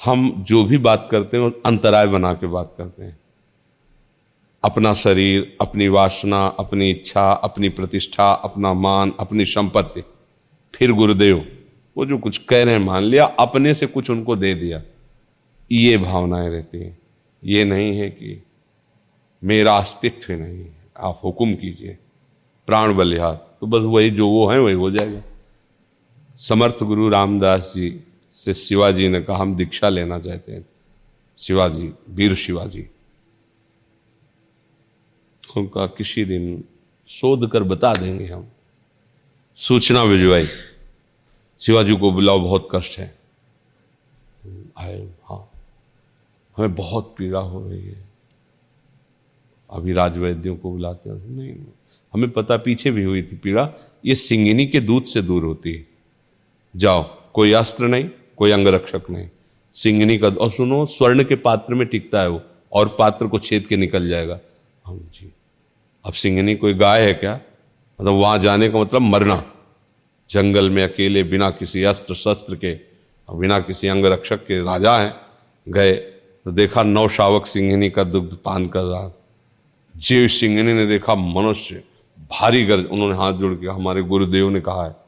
हम 0.00 0.30
जो 0.42 0.64
भी 0.64 0.78
बात 0.78 1.08
करते 1.10 1.36
हैं 1.36 1.50
अंतराय 1.66 2.06
बना 2.06 2.32
के 2.34 2.46
बात 2.46 2.74
करते 2.78 3.04
हैं। 3.04 3.18
अपना 4.64 4.92
शरीर, 4.94 5.56
अपनी 5.60 5.88
वासना, 5.88 6.46
अपनी 6.46 6.90
इच्छा, 6.90 7.30
अपनी 7.32 7.68
प्रतिष्ठा, 7.68 8.30
अपना 8.32 8.72
मान, 8.72 9.12
अपनी 9.20 9.44
संपत्ति, 9.44 10.02
फिर 10.74 10.92
गुरुदेव, 10.92 11.46
वो 11.96 12.06
जो 12.06 12.18
कुछ 12.18 12.38
कह 12.38 12.64
रहे 12.64 12.74
हैं, 12.74 12.84
मान 12.84 13.02
लिया, 13.02 13.24
अपने 13.24 13.74
से 13.74 13.86
कुछ 13.86 14.10
उनको 14.10 14.36
दे 14.36 14.54
दिया। 14.54 14.82
ये 15.70 15.96
भावनाएँ 15.98 16.48
रहती 16.48 16.78
हैं। 16.78 16.98
ये 17.42 17.64
नहीं 17.64 17.98
है 17.98 18.08
कि 18.10 18.42
मेरा 19.42 19.76
अस्तित्व 19.76 20.32
नहीं 20.32 20.58
है। 20.58 20.74
आप 20.98 21.20
हुक्म 21.24 21.54
कीजिए। 21.54 21.96
प्राण 22.68 22.94
बलिहार 22.94 23.34
तो 23.60 23.66
बस 23.66 23.82
वही 23.84 24.10
जो 24.10 24.28
वो 24.28 24.48
है, 24.50 24.58
वही 24.60 24.74
हो 24.74 24.90
जाएगा। 24.90 25.22
समर्थ 26.38 26.82
गुरु 26.82 27.08
रामदास 27.08 27.72
जी 27.76 28.00
से 28.32 28.54
शिवाजी 28.54 29.08
ने 29.08 29.20
कहा, 29.20 29.36
हम 29.36 29.54
दीक्षा 29.54 29.88
लेना 29.88 30.20
चाहते 30.20 30.52
हैं। 30.52 30.66
शिवाजी, 31.38 31.92
वीर 32.10 32.34
शिवाजी। 32.34 32.86
उनका 35.56 35.86
किसी 35.86 36.24
दिन 36.24 36.64
शोध 37.08 37.50
कर 37.50 37.62
बता 37.62 37.94
देंगे 37.94 38.26
हम। 38.26 38.48
सूचना 39.56 40.04
भिजवाई। 40.04 40.48
शिवाजी 41.60 41.96
को 41.96 42.12
बुलाओ, 42.12 42.40
बहुत 42.40 42.68
कष्ट 42.74 42.98
है। 42.98 43.18
आए 44.78 45.08
हाँ। 45.24 45.50
हमें 46.56 46.74
बहुत 46.74 47.14
पीड़ा 47.18 47.40
हो 47.40 47.70
रही 47.70 47.86
है। 47.86 48.04
अभी 49.70 49.92
राजवैद्यों 49.92 50.56
को 50.56 50.70
बुलाते 50.70 51.10
हैं। 51.10 51.28
नहीं 51.28 51.54
हमें 52.12 52.30
पता, 52.30 52.56
पीछे 52.56 52.90
भी 52.90 53.02
हुई 53.02 53.22
थी 53.22 53.36
पीड़ा। 53.36 53.72
ये 54.04 54.14
सिंगिनी 54.14 54.66
के 54.66 54.80
दूध 54.80 55.04
से 55.04 55.22
दूर 55.22 55.44
होती 55.44 55.72
है। 55.72 55.95
जाओ, 56.76 57.02
कोई 57.32 57.52
अस्त्र 57.52 57.84
नहीं, 57.84 58.10
कोई 58.36 58.50
अंगरक्षक 58.50 59.02
नहीं। 59.10 59.28
सिंगिनी 59.74 60.18
का 60.18 60.28
और 60.28 60.50
सुनो, 60.50 60.86
स्वर्ण 60.86 61.24
के 61.24 61.36
पात्र 61.36 61.74
में 61.74 61.86
टिकता 61.86 62.20
है 62.20 62.28
वो, 62.28 62.42
और 62.72 62.96
पात्र 62.98 63.26
को 63.26 63.38
छेद 63.38 63.66
के 63.66 63.76
निकल 63.76 64.08
जाएगा। 64.08 64.40
हम 64.86 65.10
जी। 65.14 65.32
अब 66.04 66.12
सिंगिनी 66.12 66.56
कोई 66.56 66.74
गाय 66.74 67.06
है 67.06 67.14
क्या? 67.14 67.40
मतलब 68.00 68.12
वहाँ 68.12 68.38
जाने 68.38 68.68
का 68.68 68.78
मतलब 68.78 69.00
मरना। 69.00 69.44
जंगल 70.30 70.70
में 70.70 70.82
अकेले, 70.82 71.22
बिना 71.22 71.50
किसी 71.50 71.82
अस्त्र, 71.82 72.14
शस्त्र 72.14 72.56
के, 72.56 72.74
बिना 73.30 73.60
किसी 73.60 73.88
अंगरक्षक 73.88 74.36
के 74.36 74.62
राजा 74.62 74.96
हैं, 74.96 75.14
गए। 75.68 75.92
तो 76.44 76.50
देखा 76.50 76.82
नौ 76.82 77.08
शावक 77.08 77.46
सिंगिनी 77.46 77.90
का 77.90 78.04
दुग्ध 78.04 78.36
पान 78.44 78.68
कर 78.68 78.82
रहा। 78.82 79.16
जीव 79.96 80.28
सिंगिनी 80.28 80.72
ने 80.72 80.86
देखा 80.86 81.14
मनुष्य, 81.14 81.82
भारी 82.18 82.66
गर्ज, 82.66 82.86
उन्होंने 82.86 83.18
हाथ 83.18 83.32
जोड़ 83.32 83.54
के, 83.54 83.66
हमारे 83.66 84.02
गुरुदेव 84.02 84.50
ने 84.50 84.60
कहा 84.60 84.86
है 84.86 85.05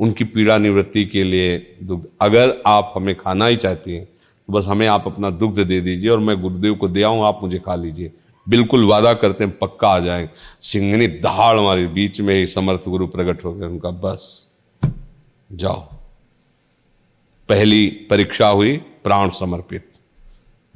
उनकी 0.00 0.24
पीड़ा 0.24 0.58
निवृत्ति 0.58 1.04
के 1.04 1.24
लिए 1.24 1.76
दुग्ध। 1.82 2.06
अगर 2.20 2.62
आप 2.66 2.92
हमें 2.96 3.14
खाना 3.14 3.46
ही 3.46 3.56
चाहती 3.56 3.92
हैं 3.92 4.04
तो 4.04 4.52
बस 4.52 4.66
हमें 4.66 4.86
आप 4.86 5.02
अपना 5.06 5.30
दुग्ध 5.30 5.58
दे 5.58 5.80
दीजिए 5.80 6.10
और 6.10 6.18
मैं 6.18 6.40
गुरुदेव 6.40 6.74
को 6.74 6.88
दे 6.88 7.02
आऊँ, 7.02 7.24
आप 7.24 7.40
मुझे 7.42 7.58
खा 7.58 7.74
लीजिए। 7.74 8.12
बिल्कुल 8.46 8.84
वादा 8.84 9.14
करते 9.14 9.44
हैं, 9.44 9.58
पक्का 9.58 9.88
आ 9.88 9.98
जाएँगे 10.00 10.30
सिंगनी 10.60 11.06
दहाड़ 11.06 11.58
हमारे 11.58 11.86
बीच 11.86 12.20
में 12.20 12.34
ही 12.34 12.46
समर्थ 12.46 12.88
गुरु 12.88 13.06
प्रकट 13.06 13.44
हो 13.44 13.52
गए 13.54 13.66
उनका। 13.66 13.90
बस, 13.90 14.48
जाओ। 15.52 15.80
पहली 17.48 17.86
परीक्षा 18.10 18.48
हुई, 18.48 18.76
प्राण 18.76 19.30
समर्पित। 19.30 19.90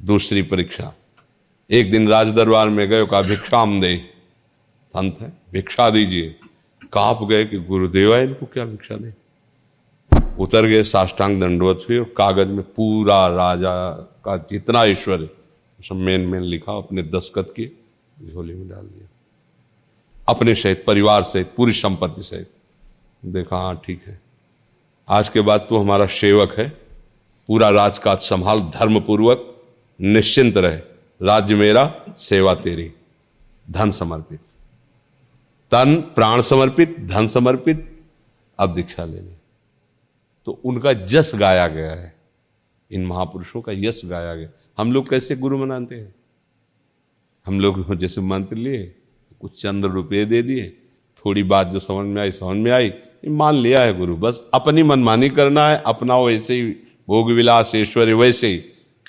दूसरी 0.01 0.41
परीक्षा। 0.41 0.93
एक 1.71 1.91
दिन 1.91 2.07
राज 2.07 2.27
दरबार 2.27 2.69
में 2.69 2.89
गए, 2.89 3.05
कहा, 3.05 3.21
भिक्षाम 3.21 3.81
दे। 3.81 3.97
संत 4.89 5.17
है, 5.21 5.33
भिक्षा 5.53 5.89
दीजिए। 5.89 6.35
काँप 6.93 7.23
गए 7.23 7.45
कि 7.45 7.57
गुरुदेव 7.57 8.15
है 8.15 8.23
इनको 8.23 8.45
क्या 8.45 8.65
भिक्षा 8.65 8.95
दे? 8.95 9.13
उतर 10.39 10.65
गए 10.65 10.83
साष्टांग 10.83 11.41
दंडवत 11.41 11.83
फिर 11.87 12.03
कागज़ 12.03 12.47
में 12.47 12.63
पूरा 12.63 13.27
राजा 13.27 13.91
का 14.25 14.37
जितना 14.37 14.83
ईश्वर 14.83 15.21
है, 15.21 15.27
सब 15.89 15.95
मेन 15.95 16.21
मेन 16.21 16.41
लिखा, 16.41 16.77
अपने 16.77 17.03
दस्खत 17.03 17.53
किए 17.55 17.71
झोली 18.33 18.53
में 18.53 18.69
डाल 18.69 18.81
दिया। 18.81 19.07
अपने 20.27 20.55
सहित, 20.55 20.83
परिवार 20.87 21.23
सहित, 21.23 21.53
पूरी 21.57 21.73
संपत्ति 21.73 22.23
सहित। 22.23 22.51
देखा 23.25 23.57
हाँ 23.57 23.81
ठीक 23.85 24.01
है। 24.07 24.21
आज 25.09 25.29
के 25.29 25.41
बाद 25.41 25.65
तू 25.69 25.77
हमारा 25.77 26.05
सेवक 26.05 26.55
है, 26.57 26.69
पूरा 27.47 27.69
राजकाज 27.69 28.17
संभाल 28.17 28.61
धर्म 28.61 28.99
पूर्वक 28.99 29.61
निश्चिंत 30.01 30.57
रहे। 30.57 30.77
राज्य 31.21 31.55
मेरा, 31.55 32.01
सेवा 32.17 32.55
तेरी। 32.55 32.93
धन 33.71 33.91
समर्पित। 33.91 34.39
तन 35.71 35.95
प्राण 35.95 36.41
समर्पित, 36.41 36.99
धन 36.99 37.27
समर्पित, 37.27 38.01
अब 38.59 38.73
दीक्षा 38.73 39.05
लेनी। 39.05 39.37
तो 40.45 40.61
उनका 40.65 40.93
जस 40.93 41.31
गाया 41.35 41.67
गया 41.67 41.91
है। 41.91 42.15
इन 42.91 43.05
महापुरुषों 43.05 43.61
का 43.61 43.71
यश 43.71 44.01
गाया 44.05 44.35
गया। 44.35 44.49
हम 44.77 44.91
लोग 44.91 45.09
कैसे 45.09 45.35
गुरु 45.35 45.57
मनाते 45.57 45.95
हैं? 45.95 46.15
हम 47.45 47.59
लोग 47.59 47.95
जैसे 47.99 48.21
मंत्र 48.21 48.55
लिए, 48.55 48.95
कुछ 49.41 49.61
चंद्र 49.61 49.89
रुपये 49.89 50.25
दे 50.25 50.41
दिए, 50.41 50.77
थोड़ी 51.25 51.43
बात 51.43 51.67
जो 51.67 51.79
समझ 51.79 52.07
में 52.07 52.21
आई, 52.21 52.31
समझ 52.31 52.57
में 52.57 52.71
आई 52.71 52.93
मान 53.27 53.55
लिया 53.55 53.81
है 53.81 53.97
गुरु, 53.97 54.17
बस 54.17 54.49
अपनी 54.53 54.83
मनमानी 54.83 55.29
करना 55.29 55.67
है 55.67 55.83
अपना 55.85 56.19
वैसे 56.19 56.53
ही, 56.53 56.71
भोग 57.07 57.31
विलास, 57.31 57.71
ऐश्वर्य, 57.75 58.13
वैसे 58.13 58.47
ही। 58.47 58.57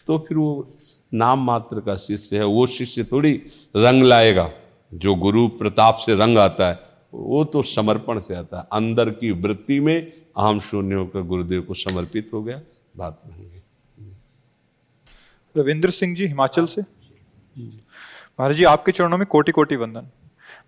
तो 0.07 0.19
फिर 0.19 0.39
वो 0.39 0.71
नाम 1.15 1.47
मात्र 1.47 1.81
का 1.81 1.97
शिष्य 1.97 2.37
है, 2.37 2.45
वो 2.45 2.67
शिष्य 2.67 3.05
थोड़ी 3.05 3.43
रंग 3.77 4.03
लाएगा। 4.03 4.53
जो 4.93 5.15
गुरु 5.15 5.47
प्रताप 5.49 5.95
से 5.97 6.15
रंग 6.15 6.39
आता 6.39 6.69
है 6.69 6.79
वो 7.15 7.45
तो 7.45 7.63
समर्पण 7.65 8.19
से 8.21 8.35
आता 8.35 8.59
है। 8.59 8.65
अंदर 8.73 9.11
की 9.11 9.31
वृत्ति 9.31 9.79
में 9.81 9.97
अहम 9.97 10.61
शून्य 10.61 10.95
होकर 10.95 11.23
गुरुदेव 11.23 11.63
को 11.63 11.75
समर्पित 11.75 12.31
हो 12.35 12.43
गया 12.43 12.61
बात 12.97 13.21
बन 13.27 13.35
गई। 13.35 13.47
रविंद्र 15.55 15.91
सिंह 15.91 16.15
जी 16.17 16.27
हिमाचल 16.27 16.67
से। 16.67 16.81
महाराज 16.81 18.57
जी 18.57 18.65
आपके 18.65 18.93
चरणों 18.93 19.19
में 19.19 19.27
कोटि 19.27 19.53
कोटि 19.53 19.77
वंदन। 19.77 20.09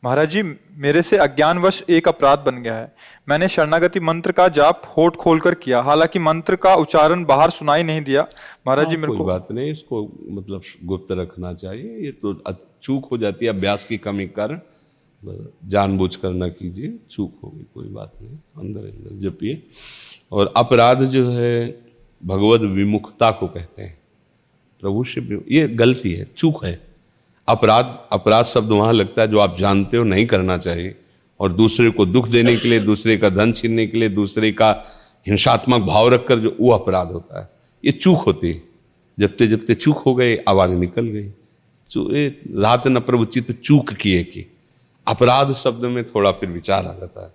महाराज 0.04 0.30
जी 0.30 0.42
मेरे 0.76 1.02
से 1.02 1.16
अज्ञानवश 1.16 1.82
एक 1.90 2.08
अपराध 2.08 2.38
बन 2.38 2.62
गया 2.62 2.74
है। 2.74 2.92
मैंने 3.28 3.48
शरणागति 3.48 4.00
मंत्र 4.00 4.32
का 4.32 4.48
जाप 4.48 4.82
होठ 4.96 5.16
खोलकर 5.16 5.54
किया। 5.54 5.80
हालाँकि 5.80 6.18
मंत्र 6.18 6.56
का 6.56 6.74
उच्चारण 6.74 7.24
बाहर 7.24 7.50
सुनाई 7.50 7.82
नहीं 7.82 8.02
दिया। 8.02 8.26
महाराज 8.66 8.86
जी 8.86 8.94
हाँ, 8.94 9.00
मेरे 9.02 9.16
को 9.18 9.24
बात 9.24 9.52
नहीं 9.52 9.70
इसको 9.72 10.02
मतलब 10.30 10.62
गुप्त 10.84 11.12
रखना 11.12 11.52
चाहिए। 11.54 12.04
ये 12.04 12.12
तो 12.12 12.32
चूक 12.82 13.08
हो 13.12 13.18
जाती 13.18 13.46
है, 13.46 13.52
अभ्यास 13.52 13.84
की 13.84 13.96
कमी 13.96 14.26
कर 14.26 14.70
जानबूझ 15.66 16.16
कर 16.16 16.30
न 16.30 16.48
कीजिए, 16.48 16.98
चूक 17.10 17.32
होगी, 17.44 17.66
कोई 17.74 17.88
बात 17.88 18.12
नहीं, 18.22 18.32
अंदर 18.32 18.80
अंदर 18.80 19.28
जपिए। 19.28 19.62
और 20.32 20.52
अपराध 20.56 21.04
जो 21.04 21.30
है, 21.30 21.78
भगवत 22.24 22.60
विमुखता 22.60 23.30
को 23.30 23.46
कहते 23.46 23.82
हैं। 23.82 23.98
प्रभु 24.80 25.04
से 25.04 25.20
ये 25.50 25.68
गलती 25.68 26.12
है, 26.12 26.26
चूक 26.36 26.64
है। 26.64 26.80
अपराध 27.48 27.98
अपराध 28.12 28.44
शब्द 28.44 28.70
वहाँ 28.70 28.92
लगता 28.92 29.22
है 29.22 29.28
जो 29.28 29.38
आप 29.38 29.56
जानते 29.58 29.96
हो 29.96 30.04
नहीं 30.04 30.26
करना 30.26 30.58
चाहिए, 30.58 30.94
और 31.40 31.52
दूसरे 31.52 31.90
को 31.90 32.06
दुख 32.06 32.28
देने 32.28 32.56
के 32.56 32.68
लिए, 32.68 32.80
दूसरे 32.80 33.16
का 33.18 33.28
धन 33.28 33.52
छीनने 33.52 33.86
के 33.86 33.98
लिए, 33.98 34.08
दूसरे 34.08 34.52
का 34.52 34.84
हिंसात्मक 35.26 35.82
भाव 35.82 36.08
रखकर 36.08 36.38
जो 36.38 36.56
वो 36.60 36.70
अपराध 36.70 37.08
होता 37.08 37.40
है, 37.40 37.48
ये 37.84 37.92
चूक 37.92 38.18
होती 38.18 38.48
है। 38.48 38.62
जबते 39.18 39.46
जबते 39.46 39.74
चूक 39.74 39.98
हो 39.98 40.14
गए, 40.14 40.36
आवाज़ 40.36 40.70
निकल 40.70 41.06
गई। 41.06 41.30
रात 41.96 42.88
न 42.88 43.00
प्रभु 43.00 43.24
चित्त 43.24 43.52
चूक 43.52 43.92
किए 43.92 44.24
की। 44.24 44.52
अपराध 45.08 45.54
शब्द 45.54 45.84
में 45.84 46.04
थोड़ा 46.04 46.32
फिर 46.32 46.50
विचार 46.50 46.86
आ 46.86 46.92
जाता 46.92 47.24
है। 47.26 47.32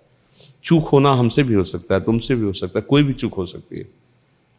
चूक 0.64 0.88
होना 0.88 1.12
हमसे 1.12 1.42
भी 1.42 1.54
हो 1.54 1.64
सकता 1.64 1.94
है, 1.94 2.00
तुमसे 2.00 2.34
भी 2.34 2.42
हो 2.42 2.52
सकता 2.52 2.78
है, 2.78 2.82
कोई 2.88 3.02
भी 3.02 3.12
चूक 3.12 3.34
हो 3.34 3.46
सकती 3.46 3.78
है। 3.78 3.88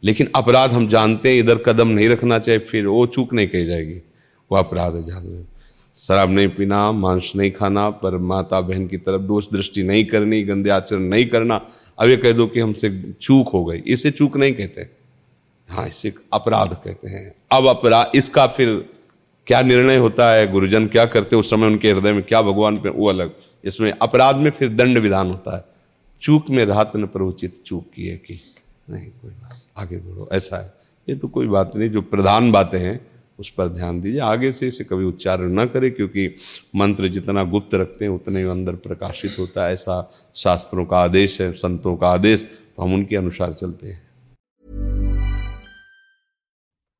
लेकिन 0.03 0.29
अपराध 0.35 0.71
हम 0.71 0.87
जानते 0.87 1.29
हैं, 1.29 1.39
इधर 1.39 1.55
कदम 1.55 1.87
नहीं 1.87 2.09
रखना 2.09 2.39
चाहिए, 2.39 2.59
फिर 2.59 2.87
वो 2.87 3.07
चूक 3.07 3.33
नहीं 3.33 3.47
कही 3.47 3.65
जाएगी। 3.65 3.95
वो 4.51 4.57
अपराध 4.57 4.95
है 4.95 5.03
जान 5.03 5.47
शराब 5.97 6.29
नहीं 6.29 6.47
पीना, 6.47 6.91
मांस 6.91 7.33
नहीं 7.35 7.51
खाना, 7.51 7.89
पर 7.89 8.17
माता 8.17 8.61
बहन 8.61 8.87
की 8.87 8.97
तरफ़ 8.97 9.21
दोष 9.21 9.47
दृष्टि 9.53 9.83
नहीं 9.83 10.05
करनी, 10.05 10.43
गंदे 10.43 10.69
आचरण 10.69 10.99
नहीं 10.99 11.25
करना। 11.25 11.55
अब 11.99 12.09
ये 12.09 12.17
कह 12.17 12.31
दो 12.31 12.47
कि 12.47 12.59
हमसे 12.59 13.13
चूक 13.21 13.47
हो 13.47 13.65
गई। 13.65 13.77
इसे 13.87 14.11
चूक 14.11 14.37
नहीं 14.37 14.53
कहते। 14.53 14.89
हाँ 15.69 15.87
इसे 15.87 16.13
अपराध 16.33 16.77
कहते 16.85 17.07
हैं। 17.07 17.35
अब 17.51 17.67
अपराध 17.67 18.11
इसका 18.15 18.47
फिर 18.47 18.96
क्या 19.47 19.61
निर्णय 19.61 19.95
होता 19.95 20.31
है, 20.31 20.51
गुरुजन 20.51 20.87
क्या 20.87 21.05
करते 21.05 21.35
उस 21.35 21.49
समय 21.49 21.67
उनके 21.67 21.91
हृदय 21.91 22.13
में 22.13 22.23
क्या 22.23 22.41
भगवान 22.41 22.77
पे 22.77 22.89
वो 22.89 23.07
अलग। 23.09 23.31
इसमें 23.63 23.91
अपराध 23.91 24.35
में 24.35 24.49
फिर 24.51 24.69
दंड 24.69 24.97
विधान 24.97 25.27
होता 25.27 25.55
है। 25.57 25.63
चूक 26.21 26.49
में 26.49 26.65
रात 26.65 26.95
न 26.95 27.05
प्रवचित 27.05 27.61
चूक 27.65 27.85
की 27.95 28.07
है 28.07 28.15
कि 28.17 28.39
नहीं, 28.89 29.09
कोई 29.11 29.31
बात 29.31 29.61
आगे 29.77 29.97
बढ़ो, 29.97 30.29
ऐसा 30.31 30.57
है। 30.57 30.73
ये 31.07 31.15
तो 31.15 31.27
कोई 31.27 31.47
बात 31.47 31.75
नहीं, 31.75 31.89
जो 31.89 32.01
प्रधान 32.01 32.51
बातें 32.51 32.79
हैं, 32.79 32.99
उस 33.39 33.49
पर 33.49 33.67
ध्यान 33.67 34.01
दीजिए। 34.01 34.19
आगे 34.19 34.51
से 34.51 34.67
इसे 34.67 34.83
कभी 34.83 35.05
उच्चारण 35.05 35.59
न 35.59 35.65
करें, 35.65 35.91
क्योंकि 35.91 36.27
मंत्र 36.75 37.07
जितना 37.07 37.43
गुप्त 37.43 37.75
रखते 37.75 38.05
हैं, 38.05 38.11
उतने 38.11 38.41
ही 38.41 38.49
अंदर 38.49 38.75
प्रकाशित 38.77 39.35
होता 39.39 39.65
है। 39.65 39.73
ऐसा 39.73 40.11
शास्त्रों 40.35 40.85
का 40.85 40.97
आदेश 40.97 41.39
है, 41.41 41.51
संतों 41.53 41.95
का 41.95 42.07
आदेश 42.07 42.43
तो 42.77 42.83
हम 42.83 42.93
उनके 42.93 43.15
अनुसार 43.15 43.53
चलते 43.53 43.87
हैं। 43.87 44.06